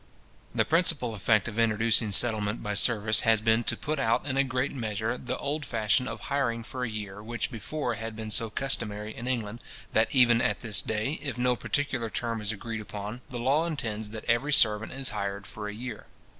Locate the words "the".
0.55-0.65, 5.15-5.37, 13.29-13.37